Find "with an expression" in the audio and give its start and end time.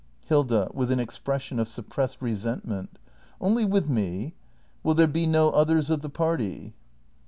0.73-1.59